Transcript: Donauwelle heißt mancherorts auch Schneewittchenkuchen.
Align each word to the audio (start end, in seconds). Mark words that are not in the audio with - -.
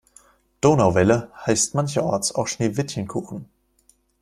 Donauwelle 0.61 1.29
heißt 1.45 1.75
mancherorts 1.75 2.33
auch 2.33 2.47
Schneewittchenkuchen. 2.47 3.45